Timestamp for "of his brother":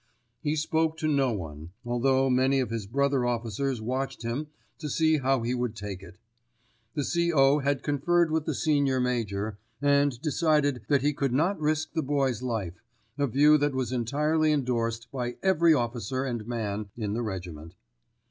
2.59-3.23